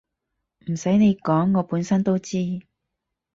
[0.71, 2.63] 唔使你講我本身都知